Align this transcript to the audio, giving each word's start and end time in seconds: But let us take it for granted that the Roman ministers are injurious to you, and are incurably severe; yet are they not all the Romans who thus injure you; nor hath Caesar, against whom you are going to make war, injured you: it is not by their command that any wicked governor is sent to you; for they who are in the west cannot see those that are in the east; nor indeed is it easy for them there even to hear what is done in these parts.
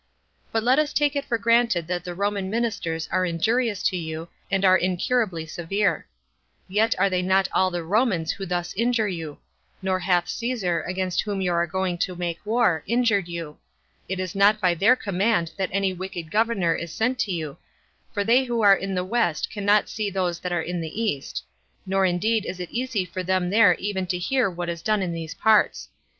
But 0.51 0.63
let 0.63 0.79
us 0.79 0.93
take 0.93 1.15
it 1.15 1.25
for 1.25 1.37
granted 1.37 1.85
that 1.85 2.03
the 2.03 2.15
Roman 2.15 2.49
ministers 2.49 3.07
are 3.11 3.23
injurious 3.23 3.83
to 3.83 3.95
you, 3.95 4.29
and 4.49 4.65
are 4.65 4.75
incurably 4.75 5.45
severe; 5.45 6.07
yet 6.67 6.95
are 6.97 7.07
they 7.07 7.21
not 7.21 7.47
all 7.51 7.69
the 7.69 7.83
Romans 7.83 8.31
who 8.31 8.47
thus 8.47 8.73
injure 8.73 9.07
you; 9.07 9.37
nor 9.79 9.99
hath 9.99 10.27
Caesar, 10.27 10.81
against 10.81 11.21
whom 11.21 11.39
you 11.39 11.51
are 11.51 11.67
going 11.67 11.99
to 11.99 12.15
make 12.15 12.43
war, 12.47 12.83
injured 12.87 13.27
you: 13.27 13.59
it 14.09 14.19
is 14.19 14.33
not 14.33 14.59
by 14.59 14.73
their 14.73 14.95
command 14.95 15.51
that 15.55 15.69
any 15.71 15.93
wicked 15.93 16.31
governor 16.31 16.73
is 16.73 16.91
sent 16.91 17.19
to 17.19 17.31
you; 17.31 17.59
for 18.11 18.23
they 18.23 18.45
who 18.45 18.61
are 18.63 18.75
in 18.75 18.95
the 18.95 19.05
west 19.05 19.51
cannot 19.51 19.87
see 19.87 20.09
those 20.09 20.39
that 20.39 20.51
are 20.51 20.63
in 20.63 20.81
the 20.81 20.99
east; 20.99 21.43
nor 21.85 22.07
indeed 22.07 22.43
is 22.43 22.59
it 22.59 22.71
easy 22.71 23.05
for 23.05 23.21
them 23.21 23.51
there 23.51 23.75
even 23.75 24.07
to 24.07 24.17
hear 24.17 24.49
what 24.49 24.67
is 24.67 24.81
done 24.81 25.03
in 25.03 25.13
these 25.13 25.35
parts. 25.35 25.89